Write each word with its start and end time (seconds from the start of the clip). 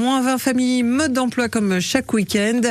Moins 0.00 0.22
20 0.22 0.38
familles, 0.38 0.82
mode 0.82 1.12
d'emploi 1.12 1.48
comme 1.48 1.78
chaque 1.78 2.12
week-end. 2.12 2.62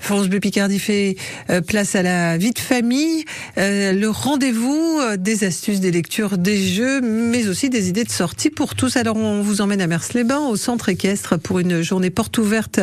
France 0.00 0.28
Bleu 0.28 0.38
Picardie 0.38 0.78
fait 0.78 1.16
euh, 1.48 1.62
place 1.62 1.94
à 1.94 2.02
la 2.02 2.36
vie 2.36 2.50
de 2.50 2.58
famille, 2.58 3.24
euh, 3.56 3.94
le 3.94 4.10
rendez-vous 4.10 4.98
euh, 5.00 5.16
des 5.16 5.44
astuces, 5.44 5.80
des 5.80 5.90
lectures, 5.90 6.36
des 6.36 6.62
jeux, 6.62 7.00
mais 7.00 7.48
aussi 7.48 7.70
des 7.70 7.88
idées 7.88 8.04
de 8.04 8.10
sortie 8.10 8.50
pour 8.50 8.74
tous. 8.74 8.98
Alors 8.98 9.16
on 9.16 9.40
vous 9.40 9.62
emmène 9.62 9.80
à 9.80 9.86
Mers-les-Bains, 9.86 10.46
au 10.46 10.56
centre 10.56 10.90
équestre, 10.90 11.38
pour 11.38 11.58
une 11.58 11.80
journée 11.80 12.10
porte 12.10 12.36
ouverte 12.36 12.80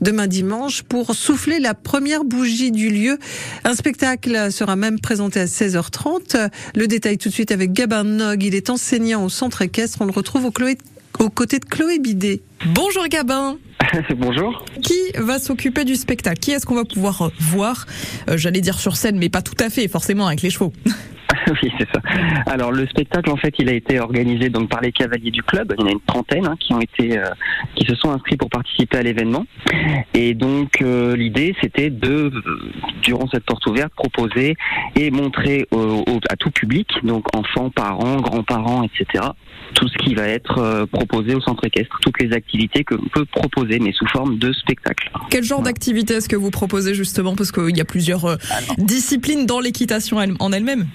demain 0.00 0.26
dimanche, 0.26 0.82
pour 0.82 1.14
souffler 1.14 1.60
la 1.60 1.74
première 1.74 2.24
bougie 2.24 2.72
du 2.72 2.90
lieu. 2.90 3.16
Un 3.62 3.76
spectacle 3.76 4.50
sera 4.50 4.74
même 4.74 4.98
présenté 4.98 5.38
à 5.38 5.44
16h30. 5.44 6.50
Le 6.74 6.88
détail 6.88 7.16
tout 7.16 7.28
de 7.28 7.34
suite 7.34 7.52
avec 7.52 7.72
Gabin 7.72 8.02
Nog, 8.02 8.42
il 8.42 8.56
est 8.56 8.70
enseignant 8.70 9.24
au 9.24 9.28
centre 9.28 9.62
équestre. 9.62 9.98
On 10.00 10.06
le 10.06 10.10
retrouve 10.10 10.46
au 10.46 10.50
Chloé 10.50 10.76
aux 11.20 11.30
côtés 11.30 11.58
de 11.58 11.64
Chloé 11.66 11.98
Bidet. 11.98 12.40
Bonjour 12.66 13.06
Gabin. 13.08 13.58
Bonjour. 14.16 14.64
Qui 14.82 14.98
va 15.16 15.38
s'occuper 15.38 15.84
du 15.84 15.94
spectacle? 15.96 16.38
Qui 16.38 16.52
est-ce 16.52 16.64
qu'on 16.66 16.74
va 16.74 16.84
pouvoir 16.84 17.22
euh, 17.22 17.28
voir? 17.40 17.86
Euh, 18.28 18.36
J'allais 18.36 18.60
dire 18.60 18.78
sur 18.78 18.96
scène, 18.96 19.18
mais 19.18 19.28
pas 19.28 19.42
tout 19.42 19.56
à 19.60 19.70
fait, 19.70 19.86
forcément 19.88 20.26
avec 20.26 20.42
les 20.42 20.50
chevaux. 20.50 20.72
oui, 21.62 21.72
c'est 21.78 21.88
ça. 21.92 22.00
Alors 22.46 22.72
le 22.72 22.86
spectacle, 22.86 23.30
en 23.30 23.36
fait, 23.36 23.54
il 23.58 23.68
a 23.68 23.72
été 23.72 24.00
organisé 24.00 24.48
donc 24.48 24.68
par 24.68 24.80
les 24.80 24.92
cavaliers 24.92 25.30
du 25.30 25.42
club. 25.42 25.74
Il 25.78 25.80
y 25.80 25.84
en 25.84 25.88
a 25.88 25.92
une 25.92 26.00
trentaine 26.00 26.46
hein, 26.46 26.56
qui 26.58 26.72
ont 26.72 26.80
été, 26.80 27.18
euh, 27.18 27.26
qui 27.74 27.86
se 27.86 27.94
sont 27.94 28.10
inscrits 28.10 28.36
pour 28.36 28.50
participer 28.50 28.98
à 28.98 29.02
l'événement. 29.02 29.46
Et 30.14 30.34
donc 30.34 30.80
l'idée, 30.80 31.54
c'était 31.60 31.90
de, 31.90 32.32
durant 33.02 33.28
cette 33.28 33.44
porte 33.44 33.66
ouverte, 33.66 33.92
proposer 33.94 34.56
et 34.96 35.10
montrer 35.10 35.66
à 36.28 36.36
tout 36.36 36.50
public, 36.50 36.88
donc 37.02 37.24
enfants, 37.34 37.70
parents, 37.70 38.16
grands-parents, 38.16 38.82
etc., 38.82 39.24
tout 39.74 39.88
ce 39.88 39.96
qui 39.98 40.14
va 40.14 40.26
être 40.26 40.58
euh, 40.58 40.86
proposé 40.86 41.34
au 41.34 41.40
centre 41.40 41.64
équestre, 41.64 41.96
toutes 42.02 42.20
les 42.20 42.32
activités 42.32 42.84
que 42.84 42.94
l'on 42.94 43.06
peut 43.12 43.24
proposer, 43.24 43.78
mais 43.78 43.92
sous 43.92 44.06
forme 44.08 44.38
de 44.38 44.52
spectacle. 44.52 45.10
Quel 45.30 45.44
genre 45.44 45.62
d'activité 45.62 46.14
est-ce 46.14 46.28
que 46.28 46.36
vous 46.36 46.50
proposez 46.50 46.94
justement? 46.94 47.36
Parce 47.36 47.52
qu'il 47.52 47.76
y 47.76 47.80
a 47.80 47.84
plusieurs 47.84 48.24
euh, 48.24 48.36
disciplines 48.78 49.46
dans 49.46 49.60
l'équitation 49.60 50.18
en 50.18 50.52
elle-même. 50.52 50.86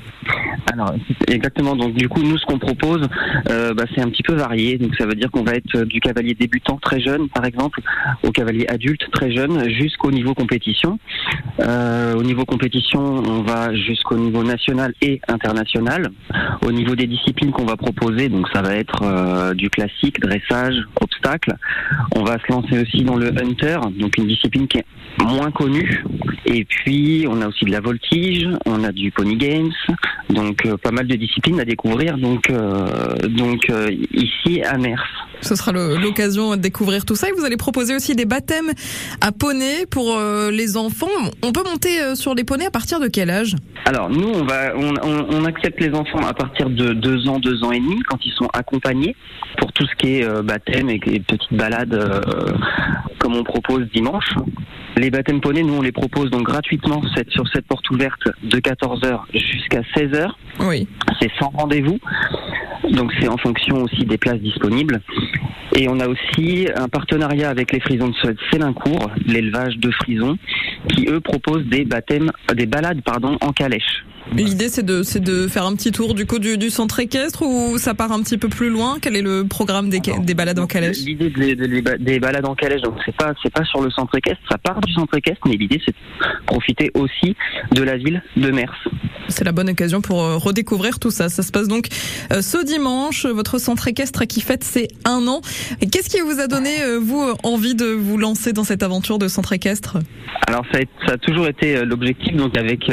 Alors 0.72 0.94
exactement. 1.28 1.76
Donc 1.76 1.94
du 1.94 2.10
coup, 2.10 2.22
nous 2.22 2.38
ce 2.38 2.46
qu'on 2.46 2.60
propose, 2.60 3.08
euh, 3.50 3.74
bah, 3.74 3.84
c'est 3.94 4.02
un 4.02 4.10
petit 4.10 4.24
peu 4.24 4.34
varié. 4.34 4.78
Donc 4.78 4.96
ça 4.96 5.06
veut 5.06 5.16
dire 5.16 5.32
qu'on 5.32 5.44
va 5.44 5.54
être 5.54 5.84
du 5.84 6.00
cavalier 6.00 6.34
débutant 6.34 6.78
très 6.82 7.00
jeune, 7.00 7.30
par 7.30 7.46
exemple, 7.46 7.82
au 8.24 8.32
cavalier 8.32 8.66
adulte 8.68 9.10
très 9.12 9.32
jeune, 9.32 9.70
jusqu'au 9.70 10.12
niveau 10.12 10.34
compétition. 10.34 11.00
au 11.60 12.24
niveau 12.24 12.46
compétition, 12.46 13.00
on 13.00 13.42
va 13.44 13.74
jusqu'au 13.74 14.18
niveau 14.18 14.44
national 14.44 14.94
et 15.02 15.22
international. 15.28 16.10
Au 16.66 16.72
niveau 16.72 16.96
des 16.96 17.08
disciplines 17.08 17.52
qu'on 17.52 17.66
va 17.66 17.78
proposer, 17.78 18.30
donc 18.30 18.48
ça 18.54 18.62
va 18.62 18.76
être 18.76 19.04
euh, 19.04 19.54
du 19.54 19.70
classique, 19.70 20.20
dressage, 20.20 20.76
obstacle. 21.02 21.56
On 22.16 22.24
va 22.24 22.38
se 22.40 22.52
lancer 22.52 22.80
aussi 22.80 23.04
dans 23.04 23.16
le 23.16 23.28
hunter, 23.28 23.78
donc 24.00 24.18
une 24.18 24.28
discipline 24.28 24.68
qui 24.68 24.80
est 24.80 24.86
moins 25.24 25.52
connue. 25.52 26.04
Et 26.46 26.66
puis 26.66 27.26
on 27.30 27.42
a 27.42 27.48
aussi 27.48 27.66
de 27.66 27.72
la 27.72 27.82
voltige, 27.82 28.48
on 28.66 28.84
a 28.84 28.92
du 28.92 29.12
pony 29.12 29.38
games, 29.38 29.72
donc 30.30 30.66
euh, 30.66 30.78
pas 30.78 30.92
mal 30.92 31.08
de 31.08 31.16
disciplines 31.16 31.60
à 31.60 31.66
découvrir. 31.66 32.18
Donc 32.18 32.50
euh, 32.50 33.16
donc 33.28 33.72
ici 34.14 34.62
à 34.64 34.78
Mers. 34.78 35.04
Ce 35.42 35.56
sera 35.56 35.72
l'occasion 35.72 36.56
de 36.56 36.62
découvrir 36.62 37.06
tout 37.06 37.16
ça. 37.16 37.28
Et 37.28 37.32
vous 37.32 37.46
allez 37.46 37.58
proposer 37.58 37.96
aussi 37.96 38.16
des 38.16 38.26
baptêmes 38.26 38.72
à 39.22 39.32
poney 39.32 39.86
pour 39.86 40.18
les 40.52 40.78
enfants. 40.78 41.08
On 41.44 41.52
peut 41.52 41.64
monter 41.64 42.16
sur 42.16 42.34
les 42.34 42.44
poneys 42.44 42.66
à 42.66 42.72
partir 42.72 43.00
de 43.00 43.08
quel 43.08 43.30
âge? 43.30 43.56
Alors 43.86 44.10
nous, 44.10 44.28
on 44.28 44.44
va, 44.46 44.76
on, 44.76 44.94
on, 45.04 45.46
accepte 45.46 45.80
les 45.80 45.94
enfants 45.94 46.26
à 46.26 46.34
partir 46.34 46.70
de 46.70 46.94
2 46.94 47.28
ans, 47.28 47.38
2 47.38 47.64
ans 47.64 47.72
et 47.72 47.80
demi, 47.80 48.00
quand 48.08 48.18
ils 48.26 48.34
sont 48.34 48.48
accompagnés 48.54 49.16
pour 49.58 49.72
tout 49.74 49.86
ce 49.86 49.96
qui 49.96 50.16
est 50.16 50.24
euh, 50.24 50.42
baptême 50.42 50.90
et, 50.90 51.00
petites 51.00 51.54
balades 51.54 51.94
euh, 51.94 52.22
comme 53.20 53.36
on 53.36 53.44
propose 53.44 53.86
dimanche. 53.94 54.34
Les 54.98 55.12
baptêmes 55.12 55.42
poney, 55.42 55.62
nous 55.62 55.74
on 55.74 55.82
les 55.82 55.92
propose 55.92 56.30
donc 56.32 56.44
gratuitement 56.44 57.02
sur 57.30 57.48
cette 57.54 57.68
porte 57.68 57.90
ouverte 57.90 58.30
de 58.44 58.58
14h 58.60 59.20
jusqu'à 59.34 59.82
16h. 59.96 60.30
Oui. 60.62 60.88
C'est 61.20 61.32
sans 61.40 61.50
rendez-vous. 61.50 62.00
Donc 62.92 63.12
c'est 63.20 63.28
en 63.28 63.38
fonction 63.38 63.84
aussi 63.84 64.06
des 64.06 64.18
places 64.18 64.40
disponibles. 64.40 65.02
Et 65.78 65.90
on 65.90 66.00
a 66.00 66.08
aussi 66.08 66.68
un 66.74 66.88
partenariat 66.88 67.50
avec 67.50 67.74
les 67.74 67.82
frisons 67.82 68.08
de 68.08 68.36
Sélincourt, 68.50 69.12
l'élevage 69.26 69.76
de 69.78 69.92
frisons, 69.92 70.38
qui 70.90 71.08
eux 71.10 71.20
proposent 71.20 71.66
des 71.66 71.84
baptêmes, 71.84 72.32
des 72.54 72.66
balades 72.66 73.02
pardon, 73.04 73.38
en 73.42 73.52
calèche. 73.52 74.06
L'idée, 74.34 74.70
c'est 74.70 74.84
de, 74.84 75.04
c'est 75.04 75.20
de 75.20 75.48
faire 75.48 75.66
un 75.66 75.76
petit 75.76 75.92
tour 75.92 76.14
du 76.14 76.26
coup 76.26 76.40
du, 76.40 76.70
centre 76.70 77.00
équestre 77.00 77.44
ou 77.44 77.78
ça 77.78 77.94
part 77.94 78.12
un 78.12 78.22
petit 78.22 78.38
peu 78.38 78.50
plus 78.50 78.70
loin? 78.70 78.98
Quel 79.00 79.16
est 79.16 79.22
le 79.22 79.46
programme 79.48 79.90
des, 79.90 80.00
des 80.00 80.34
balades 80.34 80.60
en 80.60 80.66
calèche? 80.66 80.98
L'idée 80.98 81.30
des, 81.30 82.20
balades 82.20 82.46
en 82.46 82.56
calèche, 82.56 82.82
donc 82.82 82.96
c'est 83.06 83.16
pas, 83.16 83.34
c'est 83.44 83.54
pas 83.54 83.64
sur 83.66 83.82
le 83.82 83.92
centre 83.92 84.16
équestre, 84.18 84.42
ça 84.50 84.58
part 84.58 84.82
du 84.82 84.92
centre 84.94 85.16
équestre, 85.16 85.42
mais 85.48 85.56
l'idée, 85.56 85.80
c'est 85.86 85.92
de 85.92 86.46
profiter 86.46 86.92
aussi 86.96 87.36
de 87.72 87.84
la 87.84 87.98
ville 87.98 88.24
de 88.36 88.52
Mers. 88.52 88.74
C'est 89.28 89.44
la 89.44 89.52
bonne 89.52 89.70
occasion 89.70 90.02
pour 90.02 90.24
euh, 90.24 90.38
redécouvrir 90.38 91.00
tout 91.00 91.12
ça. 91.12 91.30
Ça 91.30 91.42
se 91.42 91.52
passe 91.52 91.68
donc 91.68 91.88
euh, 92.32 92.42
ce 92.42 92.64
dimanche, 92.64 93.26
votre 93.26 93.58
centre 93.58 93.88
équestre 93.88 94.26
qui 94.26 94.42
fête 94.42 94.64
ses 94.64 94.88
un 95.04 95.28
an. 95.28 95.42
Qu'est-ce 95.92 96.10
qui 96.10 96.22
vous 96.22 96.40
a 96.40 96.48
donné, 96.48 96.82
euh, 96.82 97.00
vous, 97.00 97.34
envie 97.44 97.76
de 97.76 97.86
vous 97.86 98.18
lancer 98.18 98.54
dans 98.54 98.64
cette 98.64 98.84
aventure 98.84 99.20
de 99.20 99.28
centre 99.28 99.54
équestre? 99.54 99.98
Alors, 100.48 100.66
ça 100.72 100.80
a, 101.14 101.18
toujours 101.18 101.48
été 101.48 101.84
l'objectif, 101.86 102.36
donc 102.36 102.58
avec 102.58 102.90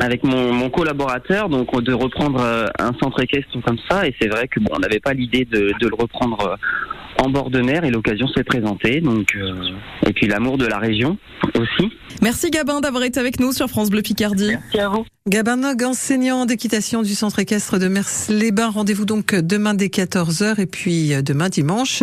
avec 0.00 0.24
mon, 0.24 0.70
collaborateur, 0.70 1.48
donc 1.48 1.80
de 1.82 1.92
reprendre 1.92 2.40
euh, 2.40 2.66
un 2.78 2.92
centre 3.00 3.22
équestre 3.22 3.50
comme 3.64 3.78
ça. 3.88 4.06
Et 4.06 4.14
c'est 4.20 4.28
vrai 4.28 4.48
que 4.48 4.60
bon, 4.60 4.70
on 4.74 4.80
n'avait 4.80 5.00
pas 5.00 5.12
l'idée 5.12 5.44
de, 5.44 5.72
le 5.80 5.94
reprendre 5.96 6.40
euh, 6.40 6.56
en 7.24 7.30
bord 7.30 7.50
de 7.50 7.60
mer 7.60 7.84
et 7.84 7.90
l'occasion 7.90 8.28
s'est 8.28 8.44
présentée. 8.44 9.00
Donc 9.00 9.34
euh, 9.36 9.70
et 10.06 10.12
puis 10.12 10.26
l'amour 10.26 10.58
de 10.58 10.66
la 10.66 10.78
région 10.78 11.16
aussi. 11.58 11.90
Merci 12.22 12.50
Gabin 12.50 12.80
d'avoir 12.80 13.02
été 13.04 13.18
avec 13.20 13.40
nous 13.40 13.52
sur 13.52 13.68
France 13.68 13.90
Bleu 13.90 14.02
Picardie. 14.02 14.48
Merci 14.48 14.78
à 14.78 14.88
vous. 14.88 15.04
Gabin 15.26 15.56
Nog, 15.56 15.82
enseignant 15.82 16.44
d'équitation 16.44 17.00
du 17.00 17.14
centre 17.14 17.38
équestre 17.38 17.78
de 17.78 17.88
Mers-les-Bains. 17.88 18.68
Rendez-vous 18.68 19.06
donc 19.06 19.34
demain 19.34 19.72
dès 19.72 19.86
14h 19.86 20.60
et 20.60 20.66
puis 20.66 21.12
demain 21.22 21.48
dimanche. 21.48 22.02